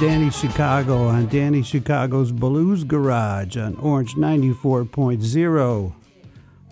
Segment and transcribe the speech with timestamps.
[0.00, 5.94] Danny Chicago on Danny Chicago's Blues Garage on Orange 94.0,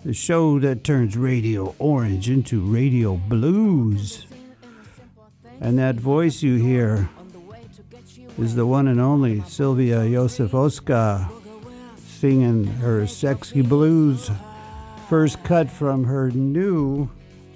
[0.03, 4.25] the show that turns Radio Orange into Radio Blues.
[5.61, 7.09] And that voice you hear
[8.37, 11.29] is the one and only Sylvia Josifowska
[11.97, 14.29] singing her sexy blues
[15.07, 17.09] first cut from her new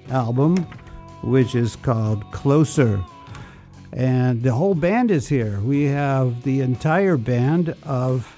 [0.09, 0.57] album,
[1.23, 3.03] which is called Closer.
[3.97, 5.59] And the whole band is here.
[5.59, 8.31] We have the entire band of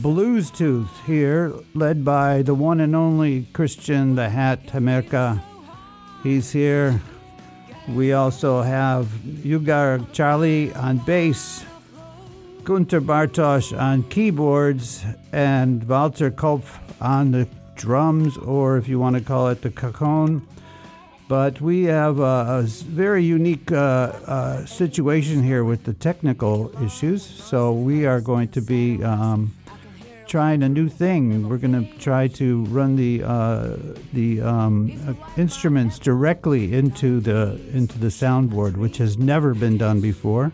[0.00, 5.42] Blues Tooth here, led by the one and only Christian the Hat Hamerka.
[6.22, 7.02] He's here.
[7.86, 9.08] We also have
[9.44, 11.62] Yugar Charlie on bass,
[12.64, 19.22] Gunter Bartosz on keyboards, and Walter Kopf on the drums, or if you want to
[19.22, 20.46] call it the cajon.
[21.30, 27.22] But we have a, a very unique uh, uh, situation here with the technical issues.
[27.22, 29.54] So we are going to be um,
[30.26, 31.48] trying a new thing.
[31.48, 33.76] We're going to try to run the uh,
[34.12, 40.00] the um, uh, instruments directly into the into the soundboard, which has never been done
[40.00, 40.50] before.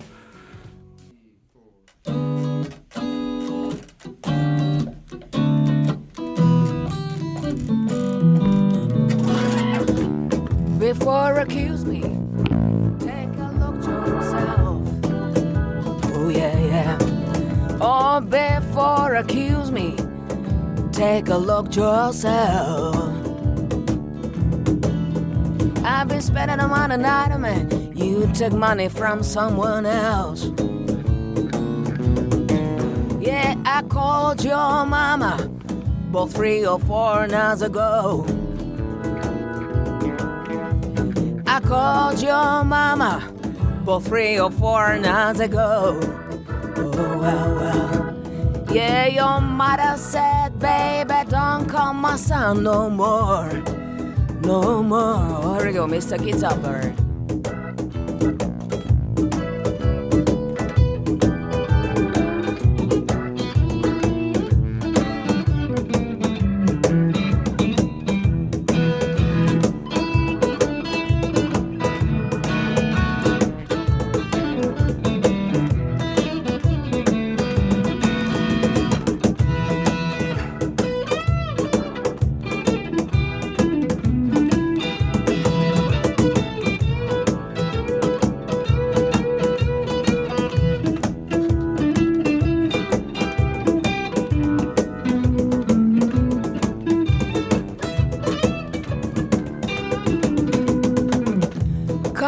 [11.06, 12.00] Before accuse me,
[12.98, 14.82] take a look to yourself.
[16.16, 16.98] Oh yeah, yeah.
[17.80, 19.94] Oh, before accuse me,
[20.90, 22.96] take a look to yourself.
[25.84, 30.46] I've been spending them on an item and you took money from someone else.
[33.20, 35.48] Yeah, I called your mama
[36.10, 38.26] both three or four nights ago.
[41.56, 43.32] I called your mama
[43.82, 45.98] both three or four nights ago.
[46.76, 48.66] Oh, well, well.
[48.70, 53.50] Yeah, your mother said, baby, don't call my son no more.
[54.42, 55.56] No more.
[55.56, 56.22] Here we go, Mr.
[56.22, 57.05] Guitar Bird.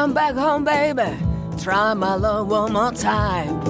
[0.09, 1.19] Come back home, baby.
[1.63, 3.61] Try my love one more time.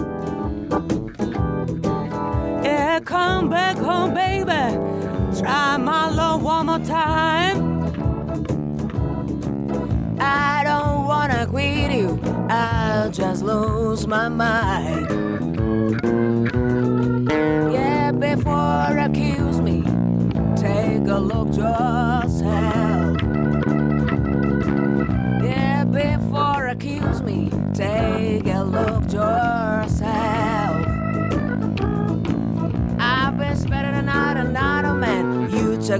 [2.62, 4.78] Yeah, come back home, baby.
[5.36, 7.82] Try my love one more time.
[10.20, 12.20] I don't wanna quit you.
[12.48, 15.10] I'll just lose my mind.
[17.72, 19.82] Yeah, before accuse me,
[20.54, 22.17] take a look yourself.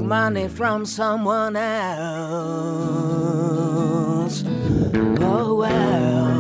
[0.09, 1.69] Money from someone else.
[5.21, 6.39] Oh well.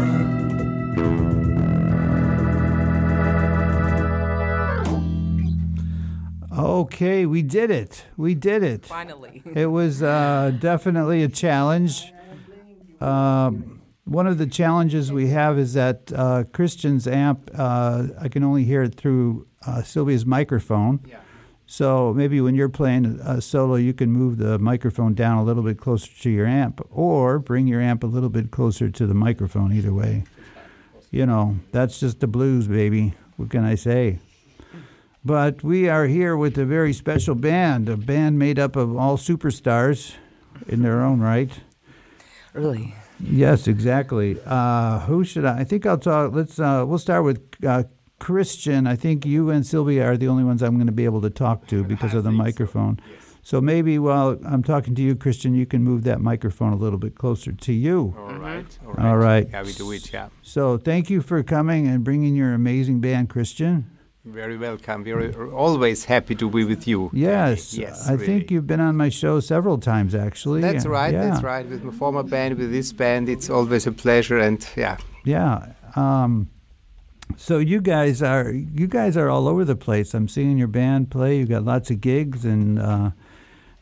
[6.59, 8.07] Okay, we did it.
[8.17, 8.87] We did it.
[8.87, 9.43] Finally.
[9.55, 12.15] It was uh, definitely a challenge.
[13.03, 18.43] Um, one of the challenges we have is that uh, Christian's amp, uh, I can
[18.43, 21.01] only hear it through uh, Sylvia's microphone.
[21.71, 25.63] So maybe when you're playing a solo, you can move the microphone down a little
[25.63, 29.13] bit closer to your amp, or bring your amp a little bit closer to the
[29.13, 29.71] microphone.
[29.75, 30.25] Either way,
[31.11, 33.13] you know that's just the blues, baby.
[33.37, 34.19] What can I say?
[35.23, 39.19] But we are here with a very special band, a band made up of all
[39.19, 40.15] superstars
[40.69, 41.53] in their own right.
[42.55, 42.95] Really?
[43.21, 44.41] Yes, exactly.
[44.47, 45.59] Uh, who should I?
[45.59, 46.33] I think I'll talk.
[46.33, 46.59] Let's.
[46.59, 47.83] Uh, we'll start with uh,
[48.19, 48.87] Christian.
[48.87, 51.31] I think you and Sylvia are the only ones I'm going to be able to
[51.31, 53.01] talk to because of the microphone.
[53.43, 56.99] So maybe while I'm talking to you, Christian, you can move that microphone a little
[56.99, 58.15] bit closer to you.
[58.19, 58.79] All right.
[58.87, 59.07] All right.
[59.07, 59.49] All right.
[59.51, 60.13] Yeah, we do it.
[60.13, 60.29] Yeah.
[60.43, 63.91] So thank you for coming and bringing your amazing band, Christian.
[64.25, 65.05] Very welcome.
[65.05, 67.11] We're always happy to be with you.
[67.15, 70.61] Yes, Yes, I think you've been on my show several times, actually.
[70.61, 71.13] That's right.
[71.13, 71.67] That's right.
[71.67, 74.39] With my former band, with this band, it's always a pleasure.
[74.39, 75.73] And yeah, Yeah.
[75.97, 76.51] Um,
[77.37, 80.15] So you guys are you guys are all over the place.
[80.15, 81.39] I'm seeing your band play.
[81.39, 83.11] You've got lots of gigs, and uh,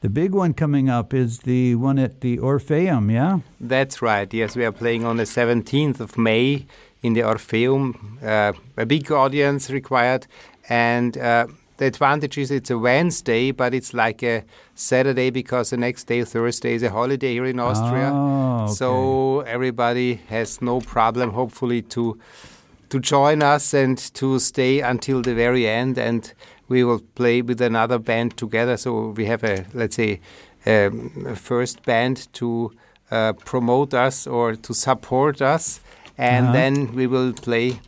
[0.00, 3.10] the big one coming up is the one at the Orpheum.
[3.10, 4.32] Yeah, That's right.
[4.32, 6.66] Yes, we are playing on the 17th of May
[7.02, 8.18] in the Orpheum.
[8.22, 10.26] Uh, a big audience required,
[10.68, 11.46] and uh,
[11.78, 14.44] the advantage is it's a Wednesday, but it's like a
[14.74, 18.10] Saturday because the next day, Thursday, is a holiday here in Austria.
[18.12, 18.72] Oh, okay.
[18.74, 22.18] So everybody has no problem, hopefully, to
[22.88, 25.98] to join us and to stay until the very end.
[25.98, 26.32] And
[26.68, 28.76] we will play with another band together.
[28.76, 30.20] So we have a let's say
[30.66, 32.72] um, a first band to
[33.10, 35.80] uh, promote us or to support us,
[36.18, 36.52] and Uh-huh.
[36.52, 37.80] then we will play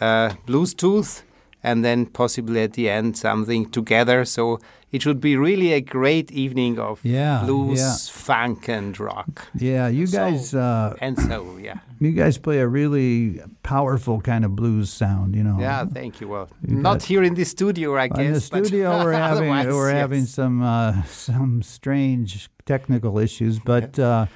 [0.00, 1.22] uh, Blues Tooth,
[1.62, 4.24] and then possibly at the end something together.
[4.24, 4.58] So
[4.90, 7.94] it should be really a great evening of Yeah, blues, yeah.
[8.24, 9.48] funk, and rock.
[9.54, 9.88] yeah.
[9.88, 11.78] You guys, uh, And so, yeah.
[12.00, 15.34] you guys play a really powerful kind of blues sound.
[15.36, 15.58] You know.
[15.60, 16.28] Yeah, thank you.
[16.28, 18.18] Well, You not got- here in the studio, I guess.
[18.26, 20.00] In the studio, we're having we're yes.
[20.00, 24.26] having some uh, some strange technical issues, but uh,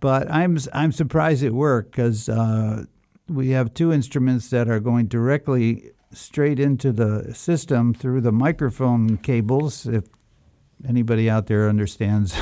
[0.00, 2.84] but I'm I'm surprised it worked because uh,
[3.28, 9.16] we have two instruments that are going directly straight into the system through the microphone
[9.18, 9.86] cables.
[9.86, 10.04] If
[10.88, 12.38] anybody out there understands,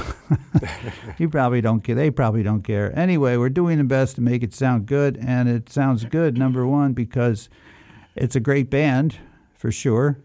[1.18, 1.94] you probably don't care.
[1.94, 2.96] They probably don't care.
[2.98, 6.36] Anyway, we're doing the best to make it sound good, and it sounds good.
[6.38, 7.48] Number one because
[8.14, 9.18] it's a great band
[9.54, 10.18] for sure.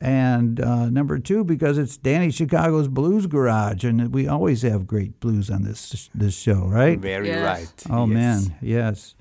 [0.00, 5.18] And uh, number two, because it's Danny Chicago's Blues Garage, and we always have great
[5.18, 6.98] blues on this this show, right?
[6.98, 7.44] Very Yes.
[7.44, 7.84] right.
[7.90, 8.14] Oh yes.
[8.14, 9.14] man, yes.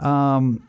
[0.00, 0.66] Um,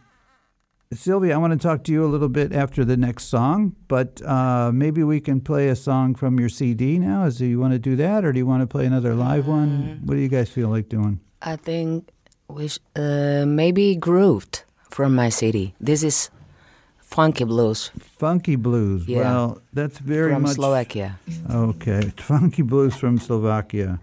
[0.93, 4.21] Sylvia, I want to talk to you a little bit after the next song, but
[4.27, 7.23] uh, maybe we can play a song from your CD now.
[7.23, 9.47] Is do you want to do that, or do you want to play another live
[9.47, 10.01] one?
[10.03, 11.21] What do you guys feel like doing?
[11.41, 12.09] I think
[12.49, 15.73] we sh- uh, maybe grooved from my CD.
[15.79, 16.29] This is
[16.99, 19.07] funky blues Funky blues.
[19.07, 19.19] Yeah.
[19.19, 21.19] Well, that's very from much Slovakia.
[21.49, 22.11] okay.
[22.17, 23.99] Funky blues from Slovakia.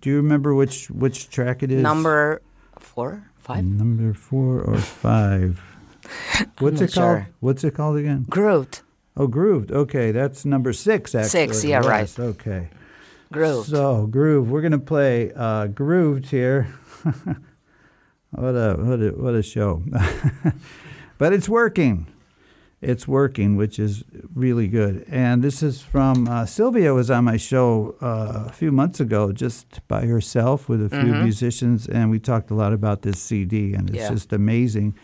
[0.00, 1.82] Do you remember which which track it is?
[1.82, 2.40] Number
[2.78, 3.62] four, five.
[3.64, 5.60] Number four or five.
[6.58, 6.92] What's it called?
[6.92, 7.28] sure.
[7.40, 8.26] What's it called again?
[8.28, 8.80] Grooved,
[9.16, 9.70] Oh, grooved.
[9.72, 11.14] Okay, that's number six.
[11.14, 11.28] Actually.
[11.30, 12.18] Six, yeah, right.
[12.18, 12.68] Okay.
[13.32, 13.68] grooved.
[13.68, 14.50] So groove.
[14.50, 16.68] We're gonna play uh, grooved here.
[18.30, 19.82] what a what a what a show!
[21.18, 22.06] but it's working.
[22.80, 24.04] It's working, which is
[24.34, 25.04] really good.
[25.10, 29.32] And this is from uh, Sylvia was on my show uh, a few months ago,
[29.32, 33.74] just by herself with a few musicians, and we talked a lot about this CD,
[33.74, 34.08] and it's Yeah.
[34.08, 34.94] just amazing.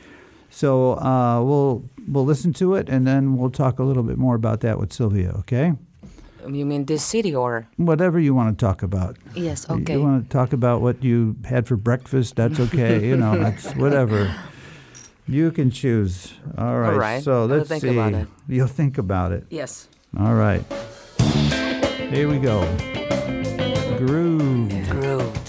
[0.56, 4.34] So uh, we'll we'll listen to it, and then we'll talk a little bit more
[4.34, 5.32] about that with Sylvia.
[5.40, 5.74] Okay,
[6.48, 7.66] You mean this city or?
[7.76, 9.18] whatever you want to talk about.
[9.34, 9.68] Yes.
[9.68, 9.92] Okay.
[9.92, 12.36] You want to talk about what you had for breakfast?
[12.36, 13.06] That's okay.
[13.06, 14.34] you know, that's whatever.
[15.28, 16.32] You can choose.
[16.56, 16.96] All right.
[16.96, 17.22] right.
[17.22, 17.90] So I'll let's think see.
[17.90, 18.26] about it.
[18.48, 19.44] You'll think about it.
[19.50, 19.88] yes.
[20.18, 20.64] All right.
[22.08, 22.64] Here we go.
[23.98, 24.72] Groove.
[24.88, 25.45] Grooved.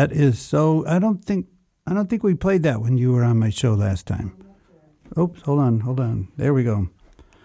[0.00, 0.86] That is so.
[0.86, 1.46] I don't think.
[1.86, 4.32] I don't think we played that when you were on my show last time.
[5.18, 5.42] Oops.
[5.42, 5.80] Hold on.
[5.80, 6.28] Hold on.
[6.38, 6.88] There we go.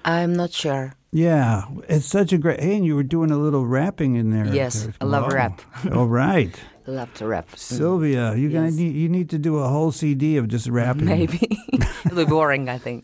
[0.06, 0.94] I'm not sure.
[1.12, 2.62] Yeah, it's such a great.
[2.62, 4.48] Hey, and you were doing a little rapping in there.
[4.48, 4.94] Yes, There.
[5.02, 5.30] I love Wow.
[5.36, 5.62] rap.
[5.94, 6.56] All right,
[6.88, 7.50] Love to rap.
[7.58, 11.06] Sylvia, you gonna need you need to do a whole CD of just rapping.
[11.08, 11.40] Maybe
[12.06, 12.70] it'll be boring.
[12.70, 13.04] I think.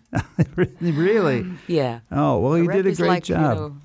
[0.79, 1.45] really?
[1.67, 1.99] Yeah.
[2.09, 3.39] Oh well, you rap did a great like, job.
[3.55, 3.77] You know,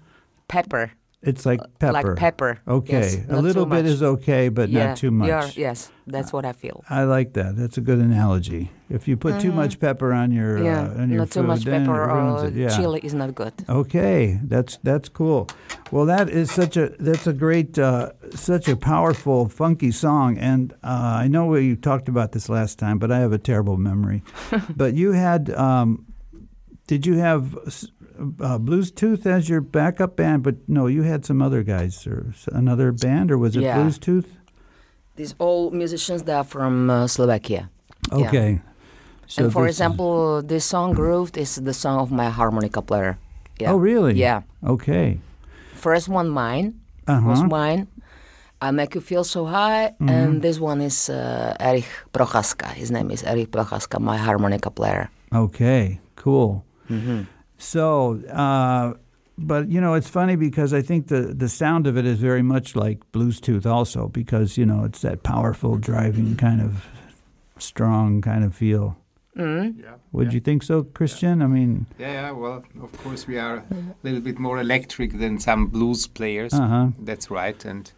[0.47, 0.93] pepper.
[1.27, 1.93] It's like pepper.
[1.93, 2.59] Like pepper.
[2.67, 3.93] Okay, Yes, a little bit much.
[3.93, 5.29] is okay, but yeah, not too much.
[5.29, 6.85] yeah, yes, that's what I feel.
[6.89, 7.57] I like that.
[7.57, 8.71] That's a good analogy.
[8.89, 10.65] If you put too much pepper on your Mm-hmm.
[10.65, 12.49] yeah, uh, on your not too much pepper or.
[12.55, 12.77] Yeah.
[12.77, 13.53] chili is not good.
[13.69, 15.49] Okay, that's that's cool.
[15.91, 20.73] Well, that is such a that's a great uh, such a powerful funky song, and
[20.85, 24.23] uh, I know we talked about this last time, but I have a terrible memory.
[24.77, 26.07] but you had, um,
[26.87, 27.57] did you have
[28.41, 30.43] uh, Blues Tooth as your backup band?
[30.43, 33.77] But no, you had some other guys or another band, or was it Yeah.
[33.81, 34.37] Blues Tooth?
[35.17, 37.71] These all musicians that are from uh, Slovakia.
[38.13, 38.29] Yeah.
[38.29, 38.61] Okay.
[39.27, 43.19] So and for example, this song "Grooved" is the song of my harmonica player.
[43.59, 43.73] Yeah.
[43.73, 44.15] oh really?
[44.15, 44.43] Yeah.
[44.63, 45.19] Okay.
[45.75, 46.77] First one mine
[47.09, 47.89] Uh was mine.
[48.61, 50.09] I make you feel so high, Mm-hmm.
[50.09, 52.69] and this one is uh, Erich Prochaska.
[52.73, 55.09] His name is Erich Prochaska, my harmonica player.
[55.33, 56.65] Okay, cool.
[56.89, 57.29] Mm-hmm.
[57.59, 58.95] So, uh,
[59.39, 62.43] but you know, it's funny because I think the the sound of it is very
[62.43, 66.87] much like Blues Tooth, also because you know it's that powerful, driving kind of
[67.59, 68.97] strong kind of feel.
[69.37, 69.83] Mm.
[69.83, 69.97] Yeah.
[70.13, 71.43] Would you think so, Christian?
[71.43, 72.31] I mean, Yeah, yeah.
[72.31, 76.55] Well, of course, we are a little bit more electric than some blues players.
[76.55, 76.87] uh huh.
[76.99, 77.93] That's right, and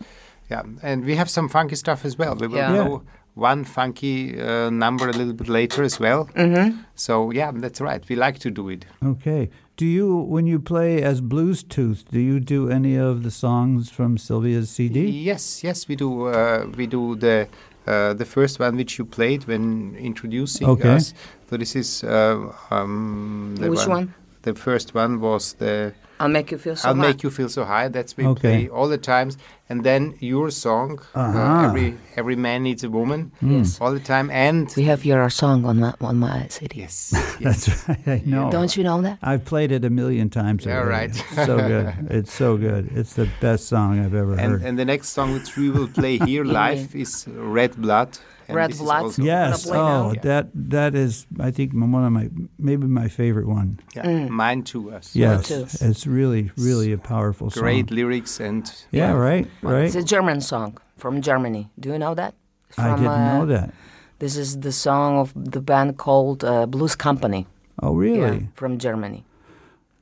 [0.51, 2.35] yeah, and we have some funky stuff as well.
[2.35, 2.75] We will Yeah.
[2.75, 2.99] Yeah.
[3.39, 6.27] Know one funky uh, number a little bit later as well.
[6.35, 6.81] Mm-hmm.
[6.95, 8.03] So yeah, that's right.
[8.09, 8.85] We like to do it.
[9.05, 9.51] Okay.
[9.77, 13.91] Do you, when you play as Blues Tooth, do you do any of the songs
[13.91, 15.07] from Sylvia's CD?
[15.07, 16.27] Yes, yes, we do.
[16.27, 17.47] Uh, we do the
[17.87, 20.91] uh, the first one which you played when introducing Okay.
[20.97, 21.15] us.
[21.49, 24.13] So this is uh, um, the Which one?
[24.43, 27.07] The first one was the I'll make you feel so "I'll hot.
[27.09, 28.41] Make You Feel So High." That's we Okay.
[28.41, 29.37] play all the times,
[29.69, 30.99] and then your song.
[31.15, 31.39] Uh-huh.
[31.39, 33.31] Uh, every every man needs a woman.
[33.41, 33.79] Yes.
[33.81, 36.81] All the time, and We have your song on my on my CD.
[36.81, 37.67] yes, yes.
[37.67, 38.09] That's right.
[38.09, 38.51] I know.
[38.51, 39.19] Don't you know that?
[39.23, 40.65] I've played it a million times.
[40.65, 40.91] Yeah, already.
[40.91, 41.25] right.
[41.31, 41.87] It's so good.
[42.19, 42.83] It's so good.
[42.99, 44.63] It's the best song I've ever And, heard.
[44.67, 48.19] and the next song which we will play here live is Red Blood.
[48.49, 49.03] And Red this is Blood?
[49.03, 49.67] also- yes.
[49.67, 50.11] play now?
[50.11, 51.27] Oh, that that is.
[51.39, 53.79] I think one of my maybe my favorite one.
[53.95, 55.15] yeah, mine to us.
[55.15, 55.67] Yes, too.
[55.81, 57.63] it's really really a powerful song.
[57.63, 59.13] Great lyrics and Yeah.
[59.13, 59.47] Right.
[59.63, 59.85] Right.
[59.85, 61.69] It's a German song from Germany.
[61.79, 62.35] Do you know that?
[62.77, 63.73] I didn't uh, know that.
[64.19, 67.47] This is the song of the band called uh, Blues Company.
[67.81, 68.39] Oh, really?
[68.39, 69.25] Yeah, from Germany.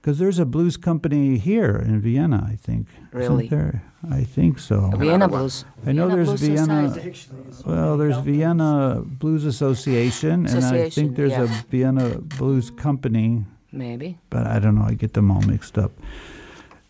[0.06, 2.86] Because there's a blues company here in Vienna, I think.
[3.12, 3.48] Isn't Really?
[3.48, 3.82] there?
[4.08, 4.92] I think so.
[4.96, 5.64] Vienna Blues.
[5.84, 6.88] I know Vienna there's Blues Vienna.
[6.94, 7.68] Society.
[7.68, 11.48] Well, there's Vienna Blues Association, and I think there's a.
[11.72, 14.16] Vienna Blues Company, Maybe.
[14.30, 14.84] but I don't know.
[14.84, 15.90] I get them all mixed up.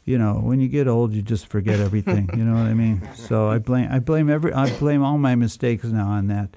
[0.04, 2.28] You know, when you get old, you just forget everything.
[2.36, 3.00] you know what I mean?
[3.14, 6.50] So I blame I blame every I blame all my mistakes now on that.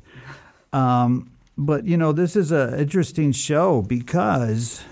[0.74, 4.84] Um, but you know, this is an interesting show because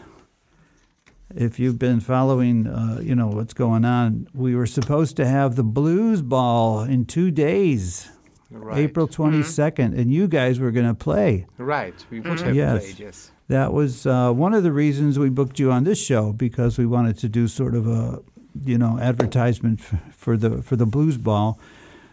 [1.36, 4.28] if you've been following, uh, you know what's going on.
[4.34, 8.10] We were supposed to have the Blues Ball in two days,
[8.50, 8.78] right.
[8.80, 9.44] April twenty
[9.96, 11.46] and you guys were going to play.
[11.58, 12.86] Right, we would have Yes.
[12.86, 13.00] played.
[13.00, 13.32] Yes.
[13.50, 16.86] That was uh, one of the reasons we booked you on this show because we
[16.86, 18.22] wanted to do sort of a,
[18.66, 19.80] you know, advertisement
[20.12, 21.58] for the for the Blues Ball.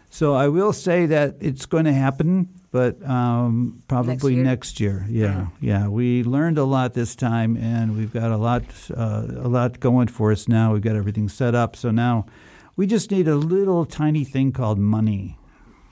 [0.09, 5.05] So I will say that it's going to happen, but um, probably next year?
[5.07, 5.31] year.
[5.31, 5.87] Yeah, yeah.
[5.87, 10.09] We learned a lot this time, and we've got a lot uh, a lot going
[10.09, 10.73] for us now.
[10.73, 12.25] We've got everything set up, so now
[12.75, 15.37] we just need a little tiny thing called money.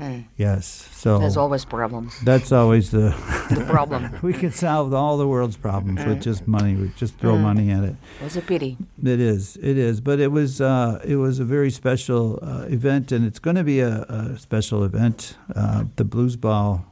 [0.03, 0.23] Mm.
[0.37, 0.89] Yes.
[0.93, 2.19] So There's always problems.
[2.23, 3.13] that's always the
[3.49, 6.75] The problem we can solve all the world's problems with just money.
[6.75, 7.95] We just throw money at it.
[8.21, 8.77] was a pity.
[9.03, 10.01] It is, it is.
[10.01, 13.63] But it was, uh, it was a very special uh, event, and it's going to
[13.63, 16.85] be a, a special event, uh, the Blues Ball,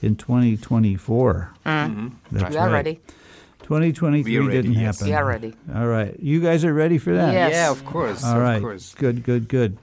[0.00, 1.50] in 2024.
[1.64, 2.12] Mhm.
[2.32, 2.72] That's We are right.
[2.72, 3.00] ready.
[3.62, 4.98] 2023 ready, didn't yes.
[4.98, 5.10] happen.
[5.10, 5.54] We are ready.
[5.74, 7.32] All right, you guys are ready for that?
[7.32, 7.52] Yes.
[7.52, 8.22] Yeah, of course.
[8.22, 8.94] All of course.
[8.94, 9.78] Good, good, good.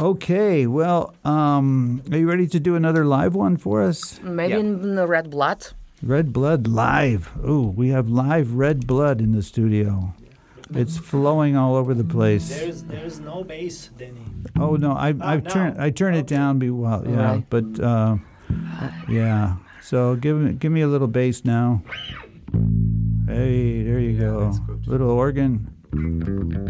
[0.00, 0.66] Okay.
[0.66, 4.20] Well, um, are you ready to do another live one for us?
[4.22, 4.60] Maybe Yeah.
[4.60, 5.66] in the red blood.
[6.02, 7.30] Red blood live.
[7.44, 10.14] Oh, we have live red blood in the studio.
[10.74, 12.48] It's flowing all over the place.
[12.50, 14.20] There's there's no bass, Danny.
[14.60, 15.82] Oh no, I I Oh, turn no.
[15.82, 16.58] I turn it down.
[16.58, 17.44] Be well, yeah, Alright.
[17.50, 18.16] but uh,
[19.08, 19.56] yeah.
[19.82, 21.82] So give me give me a little bass now.
[23.26, 24.52] Hey, there you go.
[24.86, 25.72] Little organ.
[25.90, 26.68] Mm-hmm.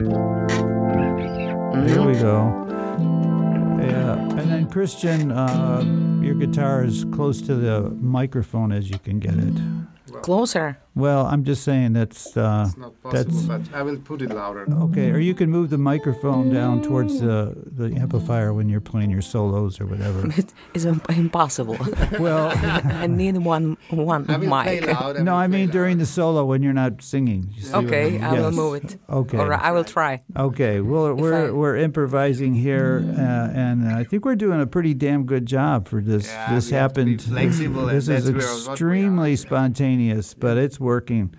[1.86, 2.64] There we go.
[2.98, 5.84] Yeah, and then Christian, uh,
[6.20, 10.22] your guitar is close to the microphone as you can get it.
[10.22, 10.78] Closer.
[10.98, 14.30] Well, I'm just saying that's uh, It's not possible, That's- but I will put it
[14.30, 14.66] louder.
[14.86, 15.10] okay.
[15.14, 17.38] Or you can move the microphone down towards the
[17.80, 20.20] the amplifier when you're playing your solos or whatever.
[20.42, 20.84] It is
[21.24, 21.76] impossible.
[22.26, 22.46] well,
[23.04, 24.86] I need one one I will play mic.
[24.92, 25.16] loud.
[25.16, 26.02] I no, will I play mean during loud.
[26.02, 27.40] the solo when you're not singing.
[27.56, 28.24] You see what Okay, mean?
[28.24, 28.90] I will move it.
[29.20, 29.38] Okay.
[29.38, 30.12] Or I will try.
[30.48, 30.80] Okay.
[30.80, 35.22] Well, we're I- we're improvising here, uh, and I think we're doing a pretty damn
[35.32, 36.26] good job for this.
[36.26, 37.22] Yeah, this we have to be happened.
[37.22, 41.34] flexible, and this is that's where- what we are, extremely spontaneous, but it's working.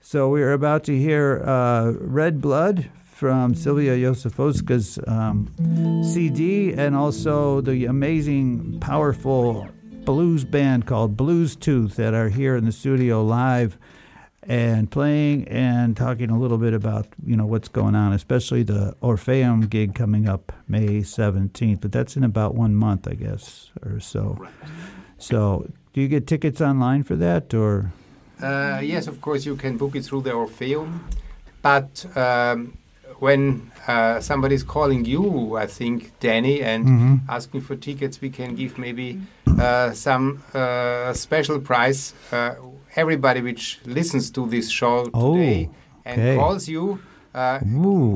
[0.00, 5.48] So we're about to hear uh, "Red Blood" from Sylvia Josefowska's um,
[6.12, 9.66] CD, and also the amazing, powerful
[10.04, 13.78] blues band called Blues Tooth that are here in the studio live
[14.46, 18.94] and playing and talking a little bit about you know what's going on, especially the
[19.00, 21.80] Orpheum gig coming up May 17th.
[21.80, 24.36] But that's in about one month, I guess, or so.
[25.18, 27.92] So, do you get tickets online for that, or
[28.44, 31.00] Uh, yes, of course, you can book it through the Orpheum.
[31.62, 32.76] But um,
[33.18, 37.20] when uh, somebody is calling you, I think, Danny, and Mhm.
[37.28, 39.18] asking for tickets, we can give maybe
[39.58, 42.12] uh, some uh, special price.
[42.32, 42.54] Uh,
[42.96, 45.70] everybody which listens to this show Oh, today
[46.04, 46.36] and okay.
[46.36, 46.98] calls you
[47.34, 47.58] uh,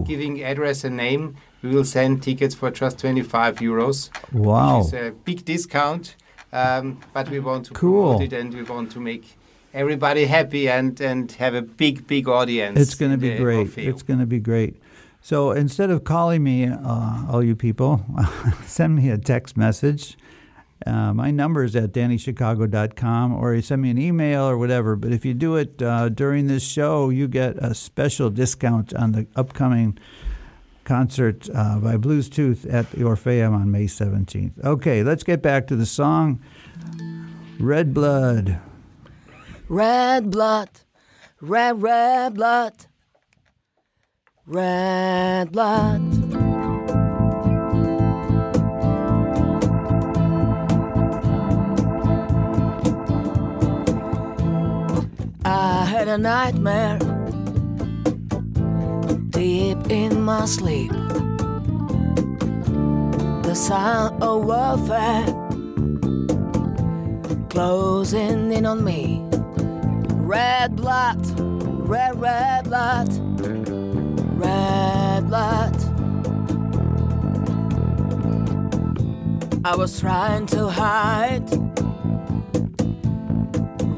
[0.06, 4.10] giving address and name, we will send tickets for just 25 euros.
[4.32, 4.80] Wow.
[4.80, 6.14] It's a big discount,
[6.52, 8.14] um, but we want to Cool.
[8.18, 9.37] promote it and we want to make
[9.78, 12.78] everybody happy and, and have a big, big audience.
[12.80, 13.68] It's going to be great.
[13.68, 13.86] Orfeo.
[13.86, 14.82] It's going to be great.
[15.20, 18.04] So instead of calling me, uh, all you people,
[18.66, 20.18] send me a text message.
[20.84, 24.96] Uh, my number is at dannychicago.com, or you send me an email or whatever.
[24.96, 29.12] But if you do it uh, during this show, you get a special discount on
[29.12, 29.96] the upcoming
[30.84, 34.64] concert uh, by Blues Tooth at the Orpheum on May 17th.
[34.64, 36.40] Okay, let's get back to the song
[37.60, 38.60] Red Blood.
[39.70, 40.70] Red blood,
[41.42, 42.72] red, red blood,
[44.46, 46.00] red blood.
[55.44, 56.98] I had a nightmare
[59.28, 60.92] deep in my sleep.
[63.42, 65.26] The sound of warfare
[67.50, 69.27] closing in on me.
[70.28, 71.40] Red blood,
[71.88, 73.08] red, red blood,
[74.38, 75.74] red blood.
[79.64, 81.48] I was trying to hide,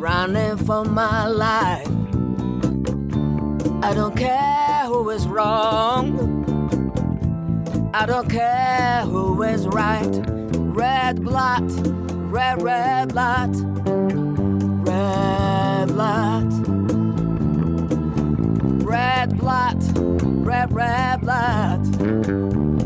[0.01, 1.89] running for my life.
[3.83, 6.15] I don't care who is wrong.
[7.93, 10.25] I don't care who is right.
[10.55, 11.73] Red blood,
[12.31, 13.70] red, red blood,
[16.01, 16.51] blood.
[18.83, 19.79] Red blood,
[20.47, 21.81] red, red blood,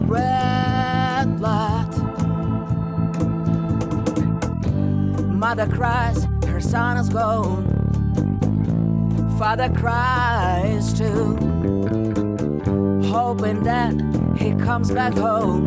[0.08, 1.90] red blood.
[5.44, 7.64] Mother cries, her son is gone.
[9.38, 11.36] Father cries too,
[13.12, 13.94] hoping that
[14.36, 15.64] he comes back home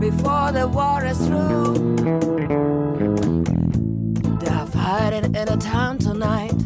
[0.00, 2.55] before the war is through.
[4.98, 6.56] They're in a town tonight.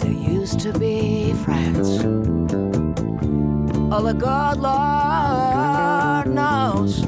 [0.00, 1.88] They used to be friends.
[3.92, 7.04] All the God Lord knows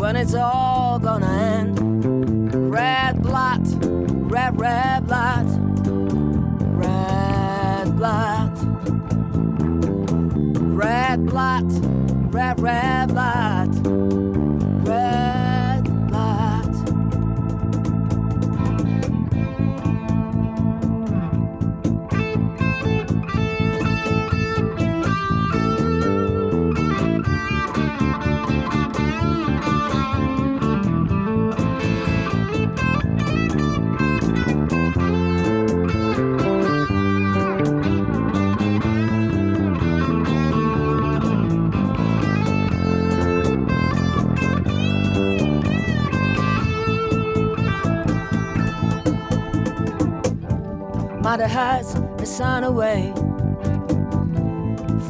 [0.00, 2.72] when it's all gonna end.
[2.72, 3.66] Red blood,
[4.32, 5.46] red, red blood,
[6.74, 8.58] red blood,
[10.74, 13.07] red blood, red, red
[51.28, 53.12] Mother hides the son away.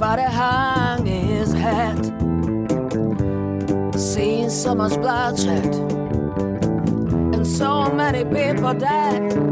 [0.00, 1.97] Father hung his head.
[4.48, 5.74] So much bloodshed
[7.34, 9.47] and so many people dead.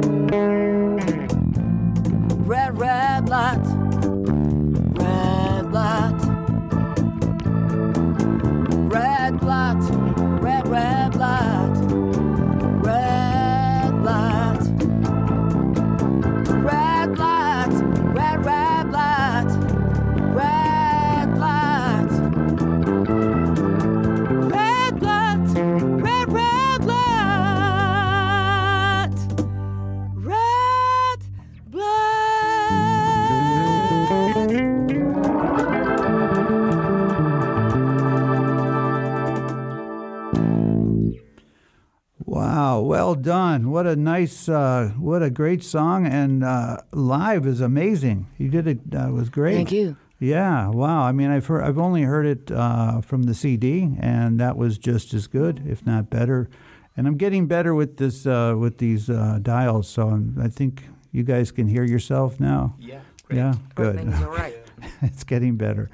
[44.27, 46.07] Nice, uh, what a great song.
[46.07, 48.27] And uh, live is amazing.
[48.39, 49.55] You did it, uh, was great.
[49.55, 49.97] Thank you.
[50.19, 51.03] Yeah, wow.
[51.03, 54.79] I mean, I've heard, I've only heard it uh, from the CD, and that was
[54.79, 56.49] just as good, if not better.
[56.97, 59.89] And I'm getting better with this, uh, with these uh, dials.
[59.89, 62.75] So I'm, I think you guys can hear yourself now.
[62.79, 63.99] Yeah, Yeah, good.
[63.99, 64.57] Everything's all right.
[65.03, 65.91] it's getting better.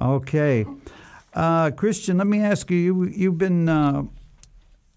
[0.00, 0.64] Okay,
[1.34, 2.78] uh, Christian, let me ask you.
[2.78, 3.68] You you've been.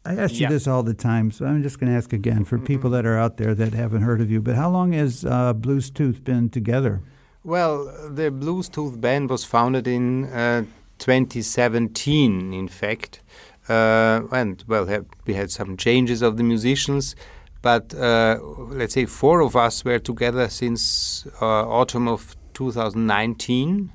[0.06, 0.50] I ask you Yeah.
[0.50, 3.18] this all the time, so I'm just going to ask again for people that are
[3.18, 4.42] out there that haven't heard of you.
[4.42, 7.02] But how long has uh, Blues Tooth been together?
[7.44, 10.64] Well, the Blues Tooth Band was founded in uh,
[11.00, 13.22] 2017, in fact.
[13.70, 17.16] Uh, and, well, have, we had some changes of the musicians,
[17.62, 23.92] but uh, let's say four of us were together since uh, autumn of 2019.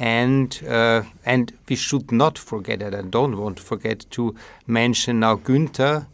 [0.00, 2.94] And uh, and we should not forget it.
[2.94, 4.34] I don't want to forget to
[4.66, 6.06] mention now Günther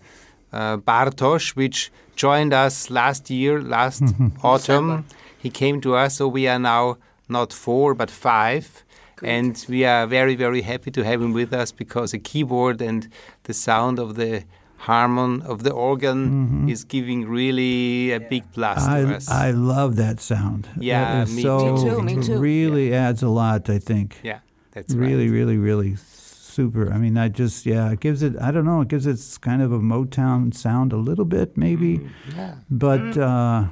[0.52, 4.02] uh, Bartosz, which joined us last year, last
[4.42, 5.04] autumn.
[5.38, 6.96] He came to us, so we are now
[7.28, 8.82] not four but five.
[9.22, 13.08] And we are very, very happy to have him with us because the keyboard and
[13.44, 14.44] the sound of the
[14.86, 19.28] harmon of the organ is giving really a big plus to I, us.
[19.28, 20.68] I love that sound.
[20.78, 22.02] Yeah, that is me so, too.
[22.02, 22.38] Me too, it too.
[22.38, 24.20] really adds a lot, I think.
[24.22, 25.38] yeah, that's really, right.
[25.38, 26.92] really, really super.
[26.92, 29.60] I mean, I just, yeah, it gives it, I don't know, it gives it kind
[29.60, 31.98] of a Motown sound a little bit, maybe.
[31.98, 32.38] Mm-hmm.
[32.38, 32.54] Yeah.
[32.70, 33.64] But uh,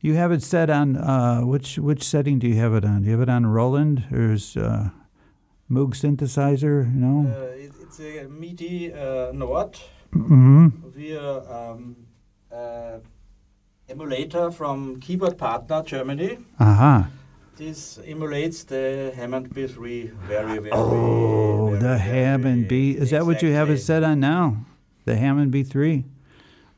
[0.00, 3.02] you have it set on, uh, which which setting do you have it on?
[3.02, 4.90] Do you have it on Roland or is uh,
[5.70, 7.30] Moog synthesizer, you know?
[7.30, 9.78] Uh, it, it's a MIDI uh, Nord
[10.12, 11.96] hmm via um,
[12.52, 12.98] uh,
[13.88, 16.38] emulator from Keyboard Partner Germany.
[16.58, 17.08] Aha.
[17.56, 20.70] This emulates the Hammond B3 very, very.
[20.72, 22.90] Oh, very, the very Hammond B.
[22.92, 24.58] Is that what you have it set on now?
[25.04, 26.04] The Hammond B3?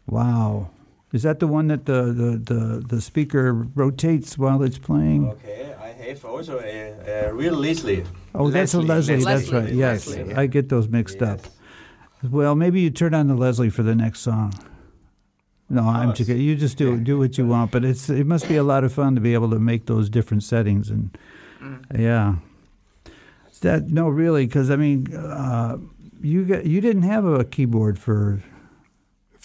[0.07, 0.71] Wow.
[1.13, 5.29] Is that the one that the, the, the, the speaker rotates while it's playing?
[5.31, 8.05] Okay, I have also a, a real Leslie.
[8.35, 9.17] Oh, that's a Leslie.
[9.17, 9.73] Leslie, That's right.
[9.75, 10.35] Yes, Leslie.
[10.35, 11.41] I get those mixed up.
[12.23, 14.53] Well, maybe you turn on the Leslie for the next song.
[15.71, 16.31] No, I'm just.
[16.31, 18.93] You just do do what you want, but it's it must be a lot of
[18.93, 21.17] fun to be able to make those different settings and
[21.95, 22.37] yeah.
[23.51, 24.47] Is that no, really?
[24.47, 25.79] Because I mean, uh,
[26.23, 28.43] you got you didn't have a keyboard for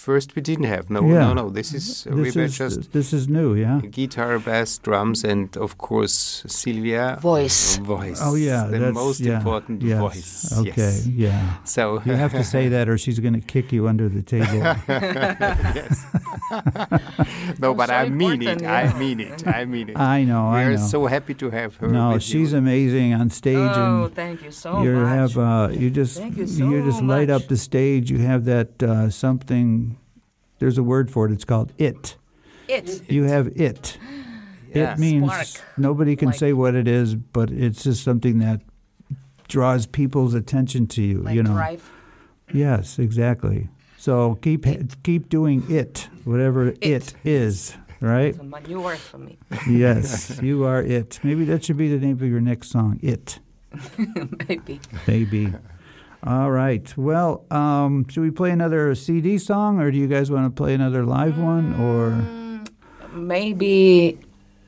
[0.03, 0.89] First, we didn't have.
[0.89, 1.19] No, Yeah.
[1.27, 1.45] no, no.
[1.49, 3.79] This is we this were is just this is new, yeah.
[3.99, 7.17] guitar, bass, drums, and of course Sylvia.
[7.21, 7.77] Voice.
[7.77, 8.19] Voice.
[8.21, 9.99] Oh yeah, the that's most yeah, important yes.
[10.05, 10.31] voice.
[10.59, 11.07] Okay, Yes.
[11.07, 11.55] yeah.
[11.63, 14.59] So You have to say that, or she's going to kick you under the table.
[15.79, 16.03] yes.
[17.59, 18.61] no, but so I mean it.
[18.61, 18.73] yeah.
[18.75, 19.47] I mean it.
[19.47, 19.97] I mean it.
[19.97, 20.87] I know, we I are know.
[20.95, 21.87] so happy to have her.
[21.87, 22.57] no, with she's you.
[22.57, 25.07] amazing on stage, Oh, and thank you so you much.
[25.15, 28.11] have uh, you just Thank you so just light up the stage.
[28.11, 29.92] You have that uh, something.
[30.63, 31.33] There's a word for it.
[31.33, 32.15] It's called it.
[32.69, 33.11] it.
[33.11, 33.97] You have it.
[34.73, 34.93] Yeah.
[34.93, 35.47] It means Spark.
[35.77, 38.61] nobody can Like- say what it is, but it's just something that
[39.49, 41.19] draws people's attention to you.
[41.19, 41.51] Like you know.
[41.51, 41.91] drive.
[42.53, 43.67] Yes, exactly.
[43.97, 44.65] So keep
[45.03, 47.75] keep doing it, whatever it is.
[47.99, 48.27] Right.
[48.33, 49.37] It's a new word for me.
[49.69, 51.19] yes, you are it.
[51.23, 53.01] Maybe that should be the name of your next song.
[53.03, 53.39] It.
[54.47, 54.79] Maybe.
[55.07, 55.53] Maybe.
[56.25, 56.85] All right.
[56.97, 60.73] Well, um, should we play another CD song, or do you guys want to play
[60.73, 61.75] another live one?
[61.75, 62.11] Or
[63.13, 64.17] Maybe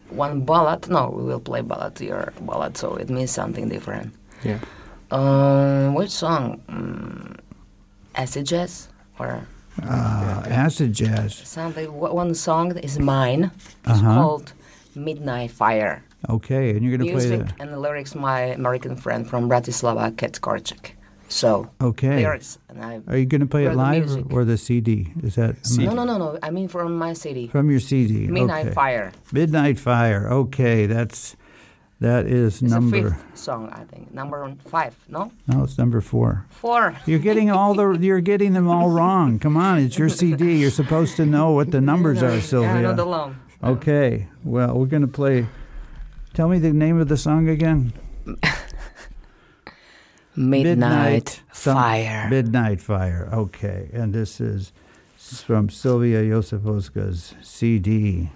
[0.10, 0.90] one ballad.
[0.90, 2.34] No, we will play ballad here.
[2.42, 4.14] Ballad, so it means something different.
[4.44, 4.60] Yeah.
[5.12, 6.62] Um, which song?
[6.70, 7.38] Mm,
[8.16, 9.48] acid jazz or
[9.82, 11.36] uh, acid jazz?
[11.36, 11.92] something?
[11.94, 13.52] One song is mine.
[13.86, 14.14] It's Uh-huh.
[14.16, 14.54] called
[14.96, 16.04] Midnight Fire.
[16.30, 17.56] Okay, and you're gonna play Music that.
[17.62, 20.92] and the lyrics, my American friend from Bratislava, Kat Korchak.
[21.28, 22.18] So Okay.
[22.18, 23.02] lyrics, and I.
[23.08, 24.26] Are you gonna play it Or the live music.
[24.32, 25.12] or the CD?
[25.24, 26.38] Is that No, no, no, no.
[26.44, 27.48] I mean from my CD.
[27.48, 28.28] from your CD?
[28.28, 28.74] Midnight okay.
[28.76, 29.12] Fire.
[29.34, 30.28] Midnight Fire.
[30.30, 31.36] Okay, that's
[32.00, 33.10] that is It's number.
[33.12, 34.14] fifth song, I think.
[34.14, 34.94] Number five.
[35.10, 36.46] No, No, it's number four.
[36.50, 36.94] four.
[37.08, 39.40] You're getting all the you're getting them all wrong.
[39.40, 40.58] Come on, it's your CD.
[40.60, 42.70] You're supposed to know what the numbers are, Sylvia.
[42.70, 42.96] Yeah, Sylvia.
[42.96, 43.38] not alone.
[43.64, 44.28] Okay.
[44.44, 45.48] Well, we're gonna play.
[46.36, 47.94] Tell me the name of the song again.
[50.38, 52.28] Midnight, Some- Fire.
[52.30, 53.30] Midnight Fire.
[53.32, 54.72] Okay, and this is
[55.46, 58.30] from Sylvia Josifowska's CD.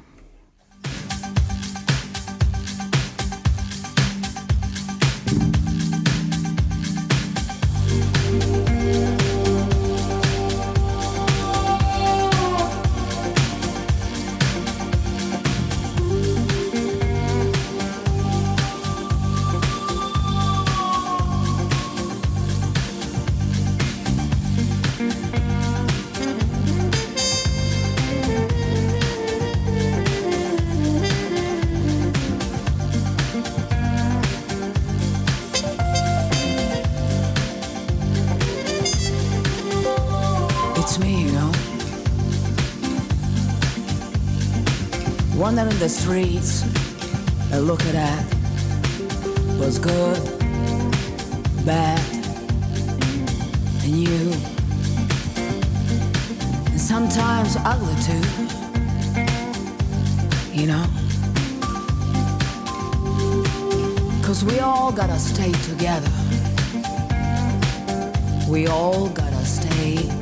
[45.39, 46.65] Wandering the streets,
[47.53, 48.25] I look at that.
[49.57, 50.21] Was good,
[51.65, 51.97] bad,
[53.85, 54.33] and you.
[56.69, 58.19] And sometimes ugly too.
[60.51, 60.85] You know?
[64.21, 66.11] Cause we all gotta stay together.
[68.49, 70.18] We all gotta stay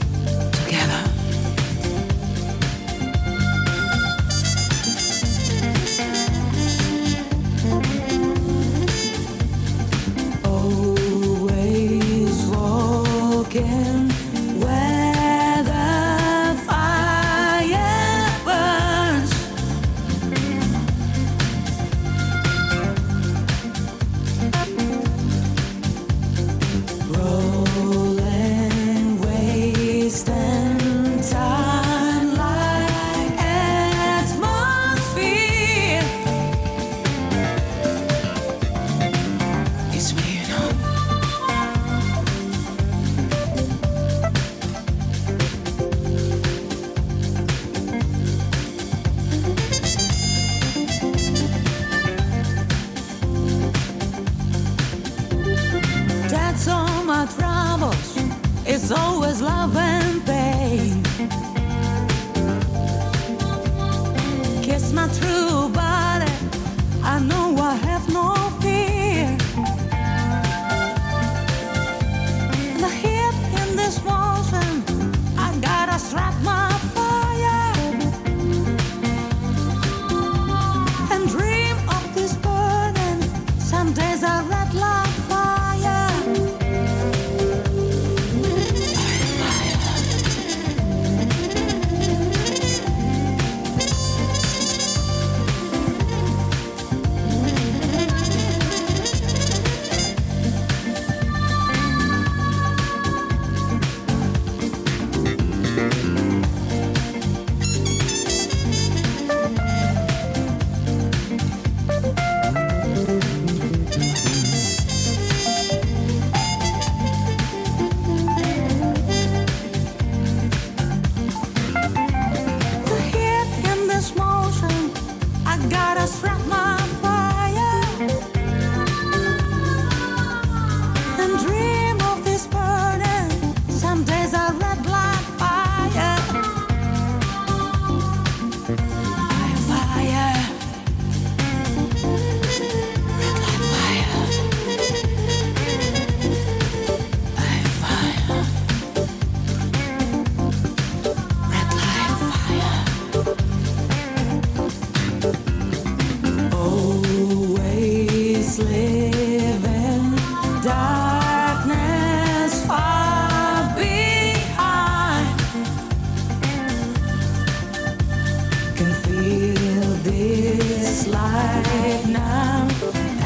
[171.12, 173.17] light now.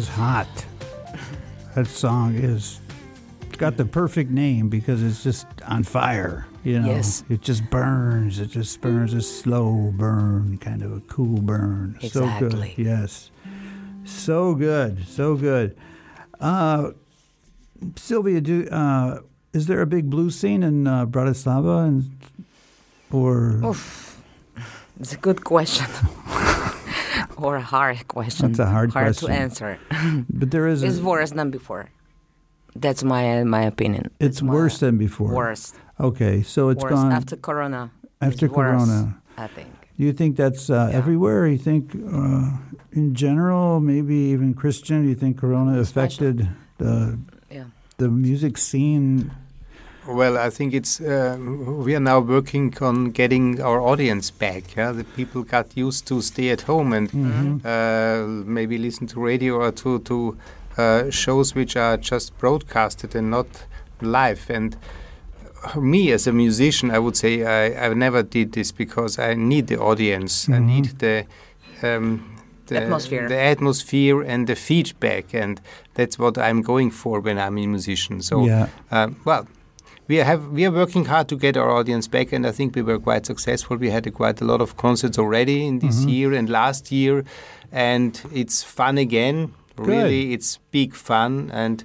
[0.00, 0.48] Is hot.
[1.74, 2.80] That song is
[3.46, 6.46] it's got the perfect name because it's just on fire.
[6.64, 7.22] You know, Yes.
[7.28, 8.38] it just burns.
[8.40, 11.96] It just burns a slow burn, kind of a cool burn.
[12.00, 12.74] So Exactly.
[12.76, 12.86] good.
[12.86, 13.30] Yes,
[14.04, 15.76] so good, so good.
[16.40, 16.92] Uh,
[17.96, 19.20] Sylvia, do uh,
[19.52, 22.10] is there a big blues scene in uh, Bratislava, and
[23.12, 23.60] or
[24.98, 25.86] It's a good question.
[27.44, 28.46] or a hard question.
[28.48, 29.28] That's a hard hard question.
[29.28, 29.78] to answer.
[30.30, 31.88] but there is It's a, worse than before.
[32.76, 34.10] That's my my opinion.
[34.20, 35.32] it's worse than before.
[35.34, 35.72] Worse.
[35.98, 37.90] Okay, so it's worse gone after Corona.
[38.20, 39.16] after it's worse, Corona.
[39.36, 39.68] I think.
[39.98, 40.98] Do you think that's uh, Yeah.
[40.98, 41.46] everywhere?
[41.46, 42.56] You think uh,
[42.92, 45.02] in general, maybe even Christian?
[45.02, 47.18] Do you think Corona affected the
[47.50, 47.64] Yeah.
[47.98, 49.30] the music scene?
[50.14, 51.36] Well, I think it's uh,
[51.86, 54.76] we are now working on getting our audience back.
[54.76, 57.08] Yeah, the people got used to stay at home and
[57.64, 60.36] uh, maybe listen to radio or to to
[60.76, 63.46] uh, shows which are just broadcasted and not
[64.00, 64.50] live.
[64.50, 64.76] And
[65.76, 69.66] me as a musician, I would say I, I never did this because I need
[69.66, 70.48] the audience.
[70.48, 71.24] I need the
[71.82, 72.36] um,
[72.66, 73.28] the Atmosphere.
[73.28, 75.60] the atmosphere and the feedback, and
[75.94, 78.22] that's what I'm going for when I'm a musician.
[78.22, 78.68] So, Yeah.
[78.92, 79.46] um, well,
[80.10, 82.82] we have we are working hard to get our audience back, and I think we
[82.82, 83.76] were quite successful.
[83.76, 87.24] We had a quite a lot of concerts already in this year and last year,
[87.72, 89.52] and it's fun again.
[89.76, 91.84] Really, it's big fun, and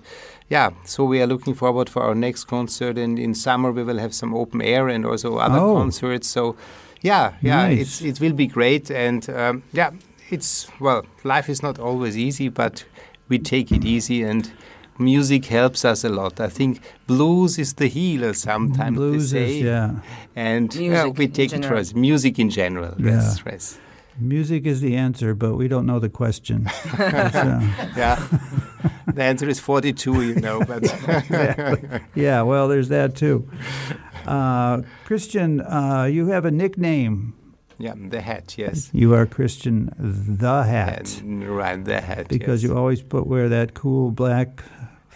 [0.50, 0.72] yeah.
[0.86, 4.14] So we are looking forward for our next concert, and in summer we will have
[4.14, 5.76] some open air and also other Oh.
[5.76, 6.28] concerts.
[6.28, 6.56] So,
[7.02, 7.82] yeah, yeah, Nice.
[7.82, 9.92] it's it will be great, and um, yeah,
[10.32, 12.86] it's well, life is not always easy, but
[13.30, 14.52] we take it easy and
[15.00, 16.40] music helps us a lot.
[16.40, 19.58] I think blues is the healer sometimes Blues they say.
[19.60, 19.92] is, yeah.
[20.36, 21.94] And yeah, we take it for us.
[21.94, 22.96] Music in general.
[23.00, 23.78] Yes, yes.
[24.18, 26.68] Music is the answer, but we don't know the question.
[26.98, 27.60] So,
[27.98, 28.16] Yeah.
[29.14, 30.84] the answer is 42, you know, but
[32.16, 33.50] yeah, well, there's that too.
[34.26, 37.34] Uh, Christian, uh, you have a nickname.
[37.78, 38.90] yeah, the hat, yes.
[38.94, 42.28] You are Christian the Hat And, right, the hat.
[42.30, 42.70] because yes.
[42.72, 44.64] you always put wear that cool black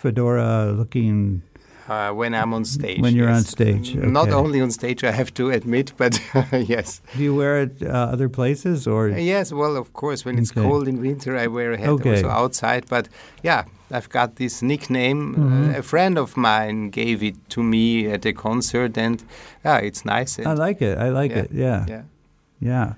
[0.01, 1.41] fedora looking.
[1.87, 3.01] Uh, when I'm on stage.
[3.01, 3.49] When you're on yes.
[3.49, 6.21] stage, Not only on stage, I have to admit, but
[6.53, 7.01] yes.
[7.17, 9.09] Do you wear it uh, other places or?
[9.09, 10.61] Yes, well, of course, when it's Okay.
[10.61, 12.17] cold in winter, I wear a hat Okay.
[12.17, 12.83] also outside.
[12.89, 13.09] But
[13.41, 15.21] yeah, I've got this nickname.
[15.35, 15.73] Mhm.
[15.75, 19.23] Uh, a friend of mine gave it to me at a concert, and
[19.65, 20.37] yeah, it's nice.
[20.45, 20.95] I like it.
[20.99, 21.51] I like Yeah, it.
[21.51, 21.85] Yeah.
[21.89, 22.01] yeah.
[22.61, 22.93] Yeah.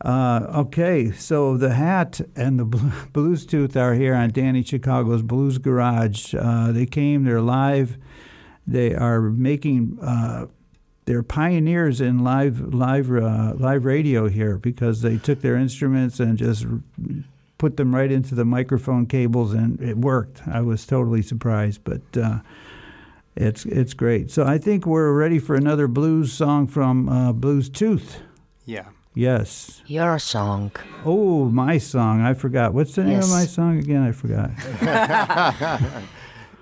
[0.00, 5.58] Uh, okay, so the hat and the Blu- Bluestooth are here on Danny Chicago's Blues
[5.58, 6.34] Garage.
[6.34, 7.98] Uh, they came, they're live.
[8.66, 10.46] They are making, uh,
[11.04, 16.38] they're pioneers in live live uh, live radio here because they took their instruments and
[16.38, 16.66] just
[17.58, 20.40] put them right into the microphone cables and it worked.
[20.46, 22.38] I was totally surprised, but uh,
[23.36, 24.30] it's it's great.
[24.30, 28.20] So I think we're ready for another blues song from uh, Bluestooth.
[28.64, 28.88] yeah.
[29.14, 29.82] Yes.
[29.86, 30.70] Your song.
[31.04, 32.20] Oh, my song.
[32.20, 32.72] I forgot.
[32.74, 34.02] What's the name of my song again?
[34.02, 34.50] I forgot.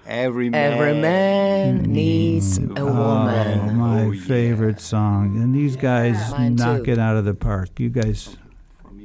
[0.06, 0.72] Every man.
[0.72, 3.76] Every man needs a Oh, woman.
[3.76, 4.22] my Oh, yeah.
[4.24, 5.36] favorite song.
[5.36, 6.92] And these guys Mine knock too.
[6.92, 7.78] it out of the park.
[7.78, 8.38] You guys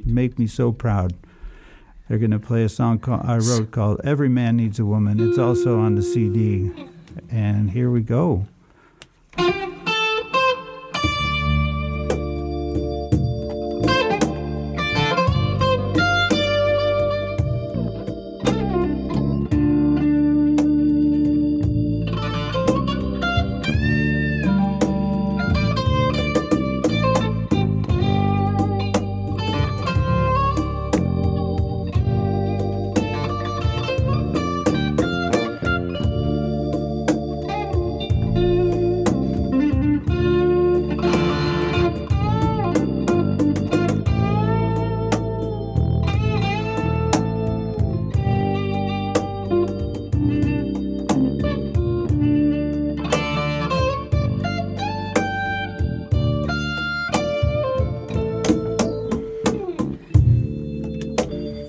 [0.06, 1.12] make me so proud.
[2.08, 5.20] They're going to play a song called, I wrote called Every Man Needs a Woman.
[5.20, 6.70] It's also on the CD.
[7.30, 8.46] And here we go.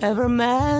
[0.06, 0.75] Every man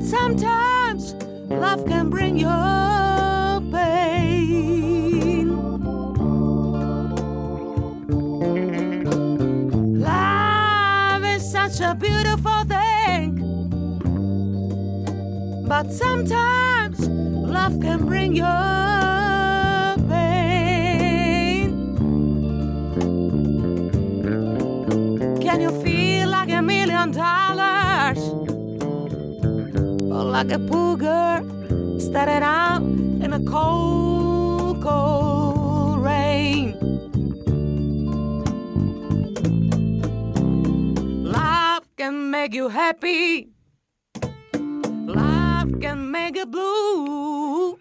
[0.00, 1.14] but sometimes
[1.50, 2.48] love can bring you
[3.70, 5.48] pain.
[10.00, 13.68] Love is such a beautiful thing,
[15.68, 18.99] but sometimes love can bring you
[30.40, 36.74] like a poor girl started out in a cold, cold rain?
[41.22, 43.50] Love can make you happy.
[44.54, 47.78] Love can make you blue.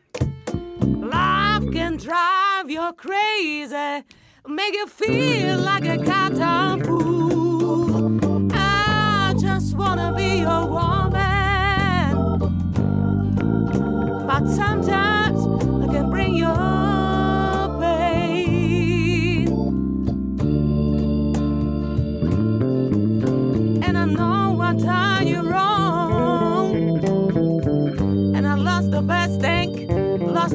[1.15, 4.03] Love can drive you crazy.
[4.45, 8.51] Make you feel like a goddamn fool.
[8.51, 10.98] I just wanna be your woman.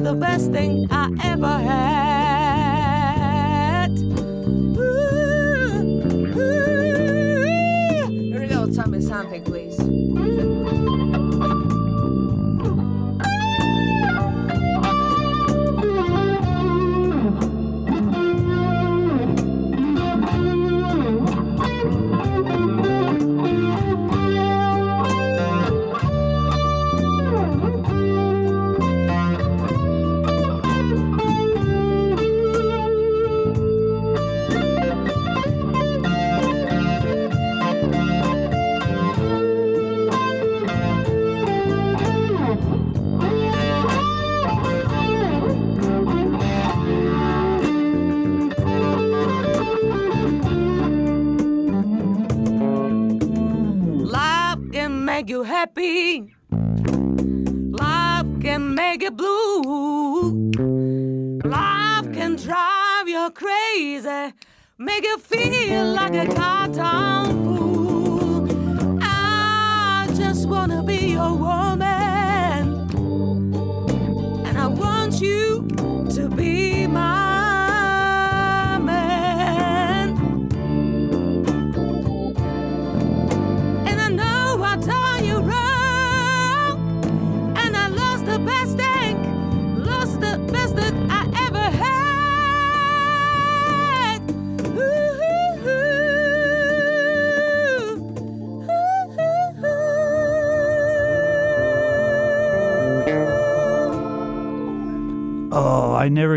[0.05, 1.94] The best thing I ever had.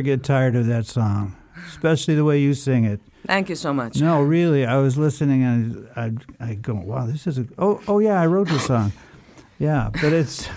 [0.09, 1.37] Get tired of that song,
[1.69, 3.01] especially the way you sing it.
[3.27, 4.01] Thank you so much.
[4.01, 7.47] No, really, I was listening and I, I go, wow, this is a.
[7.59, 8.93] Oh, oh yeah, I wrote the song.
[9.59, 10.49] Yeah, but it's.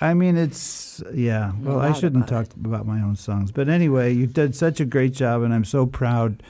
[0.00, 1.52] I mean, it's yeah.
[1.60, 4.84] Well, I shouldn't about talk about my own songs, but anyway, you did such a
[4.84, 6.42] great job, and I'm so proud,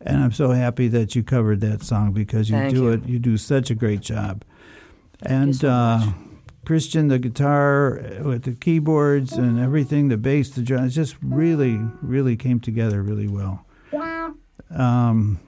[0.00, 2.88] and I'm so happy that you covered that song because you Thank do you.
[2.90, 3.06] it.
[3.06, 4.44] You do such a great job,
[5.22, 6.12] and so uh.
[6.64, 11.78] Christian, the guitar uh, with the keyboards and everything, the bass, the drums, just really,
[12.02, 13.64] really came together really well.
[14.70, 15.40] Um,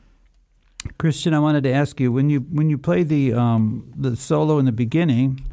[0.99, 4.59] Christian, I wanted to ask you when you when you play the um, the solo
[4.59, 5.45] in the beginning,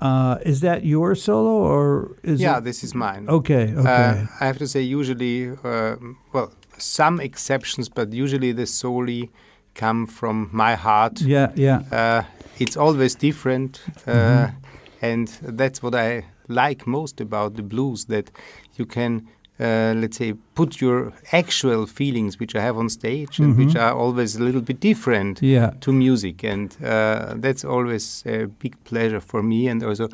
[0.00, 2.64] uh, is that your solo or is yeah, it?
[2.64, 3.28] this is mine.
[3.28, 5.96] Okay, okay, Uh, I have to say, usually, uh,
[6.32, 9.28] well, some exceptions, but usually the soli
[9.74, 11.20] come from my heart.
[11.20, 12.22] yeah, yeah, Uh,
[12.58, 14.56] it's always different, uh, Mm-hmm.
[15.00, 18.04] And that's what I like most about the blues.
[18.06, 18.30] That
[18.76, 19.26] you can,
[19.58, 23.92] uh, let's say, put your actual feelings, which I have on stage, and which are
[23.94, 25.46] always a little bit different Mm-hmm.
[25.54, 29.68] yeah, to music, and uh, that's always a big pleasure for me.
[29.70, 30.08] And also,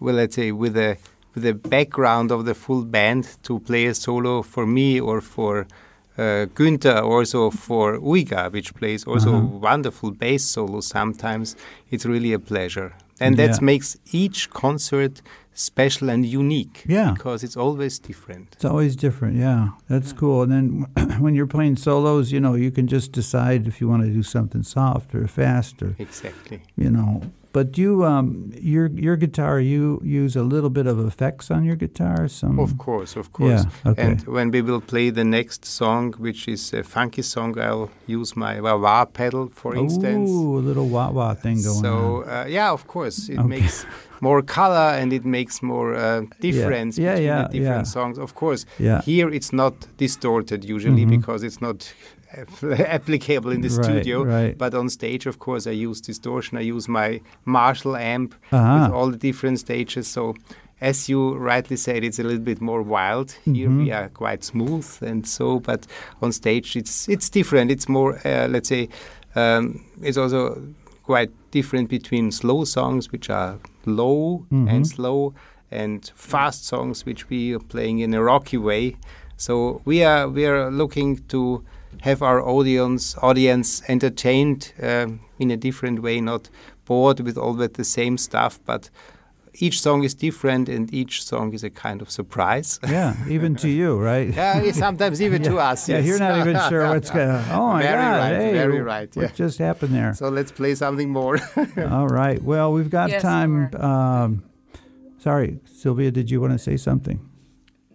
[0.00, 0.96] well, let's say with the
[1.34, 5.66] with the background of the full band to play a solo for me or for
[6.18, 9.58] uh, Günther, also for Uiga, which plays also Uh-huh.
[9.60, 10.80] wonderful bass solo.
[10.80, 11.54] Sometimes
[11.90, 13.64] it's really a pleasure, and that Yeah.
[13.64, 15.22] makes each concert
[15.54, 16.84] special and unique.
[16.86, 17.12] Yeah.
[17.14, 18.46] because it's always different.
[18.52, 19.36] it's always different.
[19.36, 20.42] Yeah, that's cool.
[20.42, 20.66] And then
[21.24, 24.22] when you're playing solos, you know, you can just decide if you want to do
[24.22, 26.60] something soft or fast or Exactly.
[26.76, 27.22] you know.
[27.52, 31.76] But you, um, your your guitar, you use a little bit of effects on your
[31.76, 32.28] guitar.
[32.28, 33.64] Some Of course, of course.
[33.64, 34.02] Yeah, okay.
[34.02, 38.36] And when we will play the next song, which is a funky song, I'll use
[38.36, 40.30] my wah wah pedal, for instance.
[40.30, 42.28] Ooh, a little wah wah thing going so on.
[42.28, 43.48] uh, yeah, of course, it Okay.
[43.48, 43.86] makes
[44.20, 48.18] more color and it makes more uh, difference Yeah, between yeah, the different songs.
[48.18, 49.00] Of course, Yeah.
[49.02, 51.10] here it's not distorted usually Mhm.
[51.16, 51.94] because it's not
[52.62, 54.22] applicable in the Right, studio.
[54.24, 54.56] right.
[54.58, 56.58] But on stage, of course, I use distortion.
[56.58, 58.84] I use my Marshall amp Uh-huh.
[58.84, 60.06] with all the different stages.
[60.08, 60.34] So,
[60.80, 63.32] as you rightly said, it's a little bit more wild.
[63.44, 63.84] Here Mm-hmm.
[63.84, 65.86] we are quite smooth and so, but
[66.22, 67.70] on stage it's it's different.
[67.70, 68.88] It's more, uh, let's say,
[69.34, 70.56] um, it's also
[71.02, 73.54] quite different between slow songs, which are
[73.86, 74.68] low Mhm.
[74.70, 75.32] and slow,
[75.70, 78.94] and fast songs, which we are playing in a rocky way.
[79.36, 81.62] So we are we are looking to
[82.02, 86.48] have our audience audience entertained um, in a different way, not
[86.84, 88.90] bored with all the same stuff, but
[89.60, 92.78] each song is different and each song is a kind of surprise.
[92.88, 94.28] yeah, even to you, right?
[94.34, 95.88] yeah, sometimes even to us.
[95.88, 96.06] Yeah, yes.
[96.06, 97.44] you're not even sure what's going.
[97.50, 98.18] Oh my Very God!
[98.18, 99.32] right, hey, very right, What yeah.
[99.34, 100.14] just happened there?
[100.14, 101.38] So let's play something more.
[101.90, 102.40] All right.
[102.42, 103.74] Well, we've got Yes, time.
[103.74, 104.42] Um,
[105.18, 106.10] sorry, Sylvia.
[106.10, 107.18] Did you want to say something?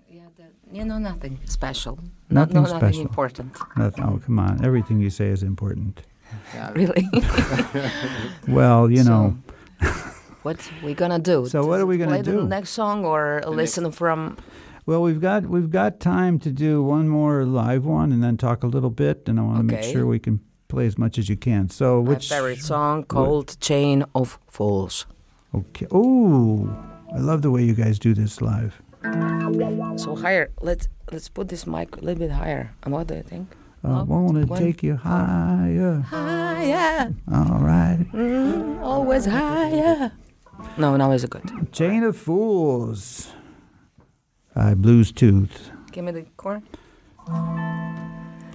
[0.10, 2.00] Yeah, that, you know, nothing special.
[2.34, 3.02] Nothing no, nothing special.
[3.02, 3.58] important.
[3.78, 4.04] Nothing.
[4.04, 4.64] Oh, come on!
[4.66, 6.02] Everything you say is important.
[6.56, 7.08] Yeah, Really.
[8.48, 9.38] Well, you know.
[10.44, 11.46] what we gonna do?
[11.46, 12.38] So what are we gonna play do?
[12.42, 14.38] the next song or listen from?
[14.86, 18.64] Well, we've got we've got time to do one more live one, and then talk
[18.64, 19.30] a little bit.
[19.30, 21.70] And I want to make sure we can play as much as you can.
[21.70, 25.06] So, My which favorite song called "Chain of Fools."
[25.54, 25.88] Okay.
[25.92, 26.68] Oh,
[27.16, 28.82] I love the way you guys do this live.
[29.98, 30.50] So higher.
[30.62, 32.72] Let's let's put this mic a little bit higher.
[32.84, 33.48] And what do you think?
[33.84, 36.00] Uh, Up, won't take you higher?
[36.08, 38.00] Higher, All right.
[38.14, 40.12] mm, always higher.
[40.78, 41.44] No, now is it good.
[41.74, 43.32] Chain of Fools
[44.56, 46.64] by Bluestooth, Give me the chord.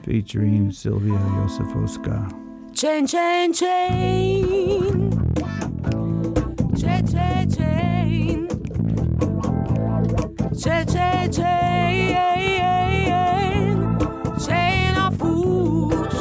[0.03, 2.33] featuring Sylvia Josefowska.
[2.75, 5.11] Chain, chain, chain.
[6.81, 8.28] Chain, chain, chain.
[10.61, 12.17] Chain, chain, chain,
[14.45, 16.15] chain of fools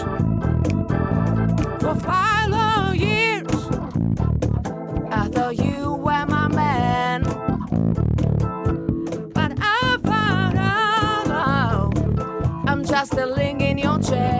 [1.81, 3.67] for five long years.
[5.09, 7.23] I thought you were my man,
[9.33, 11.97] but I found out
[12.69, 14.36] I'm just a link in your chain.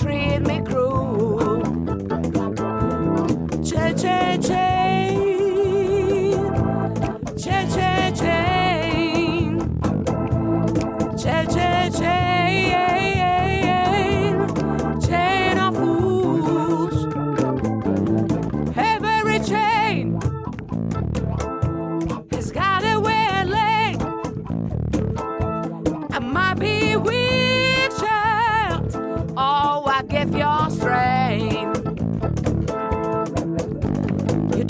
[0.00, 0.69] Treat me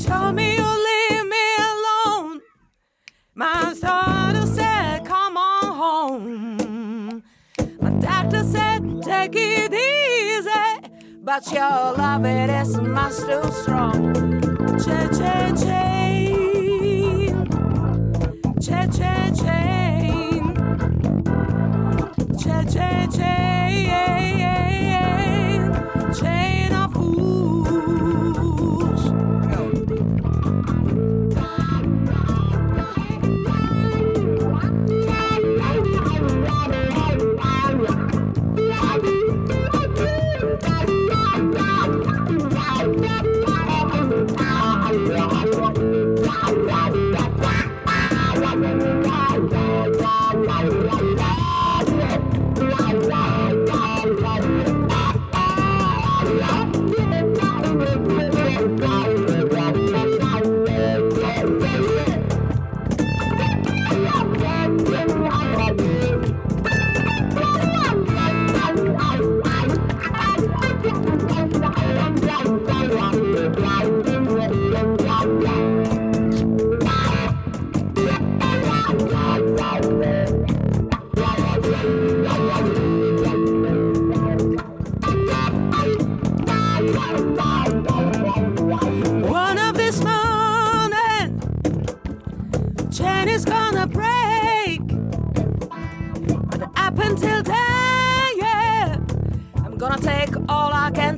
[0.01, 2.40] told me you leave me alone.
[3.34, 7.22] My daughter said, Come on home.
[7.80, 10.90] My doctor said, Take it easy.
[11.22, 14.14] But your love, it is much too strong.
[14.82, 17.46] Cha cha chain.
[18.61, 20.55] Cha cha chain.
[22.38, 23.90] Cha cha chain.
[26.14, 26.59] Chain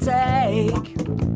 [0.05, 1.32] take.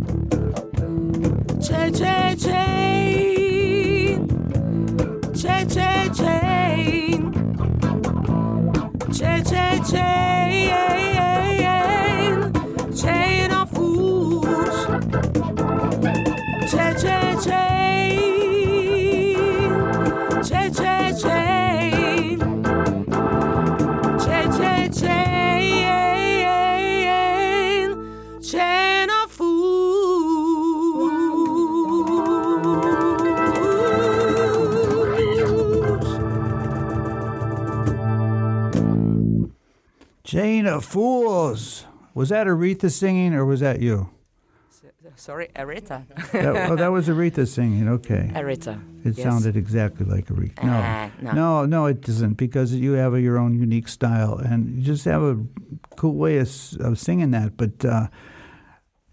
[40.76, 41.86] Chain of Fools.
[42.14, 44.10] Was that Aretha singing or was that you?
[45.14, 46.04] Sorry, Aretha.
[46.32, 47.88] That, oh, that was Aretha singing.
[47.88, 48.30] Okay.
[48.34, 48.78] Aretha.
[49.06, 49.22] It yes.
[49.22, 50.62] sounded exactly like Aretha.
[50.62, 51.32] No, Ah, no.
[51.32, 55.22] no, no, it doesn't because you have your own unique style and you just have
[55.22, 55.38] a
[55.96, 56.50] cool way of,
[56.80, 57.56] of singing that.
[57.56, 58.08] But uh,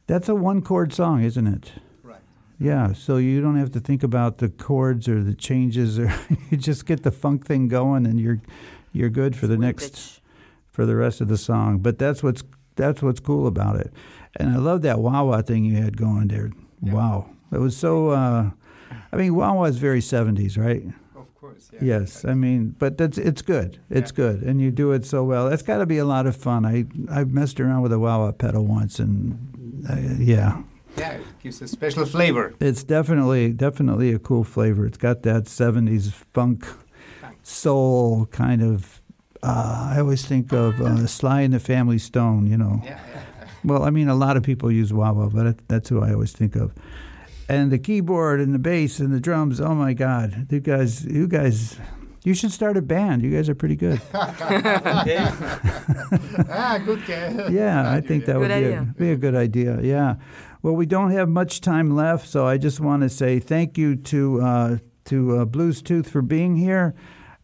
[0.08, 1.72] that's a one chord song, isn't it?
[2.02, 2.20] Right.
[2.60, 6.14] Yeah, so you don't have to think about the chords or the changes, or
[6.50, 8.42] you just get the funk thing going, and you're
[8.92, 10.22] you're good for the next Vintage.
[10.74, 11.78] For the rest of the song.
[11.78, 12.44] But that's what's
[12.76, 13.94] that's what's cool about it,
[14.36, 16.52] and I love that wah wah thing you had going there.
[16.82, 18.10] Wow, it was so.
[18.10, 18.50] Uh,
[19.14, 20.84] I mean, wah wah is very seventies, right?
[21.16, 21.70] Of course.
[21.82, 23.80] Yes, I mean, but that's it's good.
[23.90, 24.16] It's Yeah.
[24.16, 25.48] good, and you do it so well.
[25.48, 26.66] It's got to be a lot of fun.
[26.66, 29.38] I I messed around with a wah wah pedal once, and
[29.90, 30.64] uh, yeah,
[30.98, 32.54] Yeah, it gives a special flavor.
[32.60, 34.86] it's definitely definitely a cool flavor.
[34.88, 36.66] It's got that '70s funk,
[37.44, 39.00] soul kind of.
[39.44, 42.48] Uh, I always think of uh, Sly and the Family Stone.
[42.48, 42.82] You know.
[42.84, 43.24] Yeah, yeah.
[43.66, 46.34] Well, I mean, a lot of people use wah wah, but that's who I always
[46.34, 46.74] think of.
[47.48, 49.62] And the keyboard and the bass and the drums.
[49.62, 51.80] Oh my God, you guys, you guys,
[52.26, 53.22] you should start a band.
[53.22, 54.02] You guys are pretty good.
[54.14, 55.04] ah,
[56.86, 57.06] good.
[57.08, 57.48] guy.
[57.52, 59.80] Yeah, I think that would be a, be a good idea.
[59.82, 60.16] Yeah.
[60.62, 63.96] Well, we don't have much time left, so I just want to say thank you
[63.96, 66.96] to uh, to uh, Bluestooth for being here.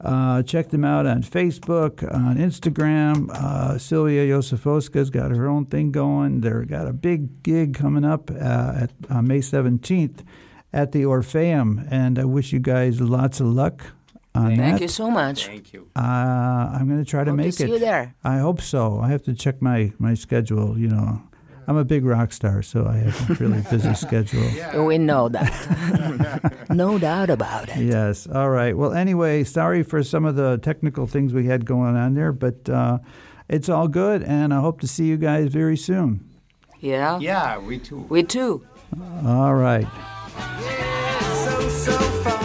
[0.01, 3.29] Uh, check them out on Facebook, on Instagram.
[3.31, 6.39] Uh, Sylvia Yosifoska's got her own thing going.
[6.41, 10.23] They've got a big gig coming up uh, at uh, May 17th
[10.71, 13.87] at the Orpheum, and I wish you guys lots of luck
[14.35, 14.81] on Thank that.
[14.81, 15.47] you so much.
[15.47, 15.89] Thank you.
[15.95, 17.69] Uh, I'm going to try to Hope to make see it.
[17.71, 18.15] you there.
[18.23, 18.99] I hope so.
[18.99, 20.77] I have to check my, my schedule.
[20.79, 21.21] You know,
[21.69, 24.87] I'm a big rock star, so I have a really busy schedule.
[24.87, 26.65] We know that.
[26.71, 27.77] no doubt about it.
[27.77, 28.25] Yes.
[28.25, 28.75] All right.
[28.75, 32.67] Well, anyway, sorry for some of the technical things we had going on there, but
[32.67, 32.97] uh,
[33.47, 36.27] it's all good, and I hope to see you guys very soon.
[36.79, 37.19] Yeah?
[37.19, 37.99] Yeah, we too.
[38.09, 38.65] We too.
[39.23, 39.87] All right.
[41.45, 41.91] so, so
[42.23, 42.38] far.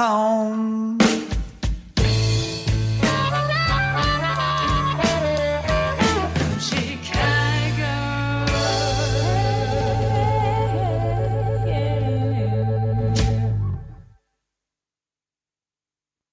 [0.00, 0.79] home.